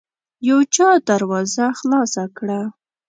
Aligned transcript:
يو 0.47 0.59
چا 0.75 0.87
دروازه 1.09 1.65
خلاصه 1.79 2.23
کړه. 2.37 2.59